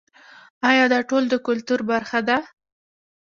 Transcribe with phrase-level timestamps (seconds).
[0.69, 2.37] آیا دا ټول د کلتور برخه ده؟